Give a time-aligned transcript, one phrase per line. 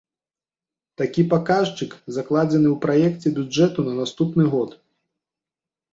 [1.01, 4.69] Такі паказчык закладзены ў праекце бюджэту на наступны год.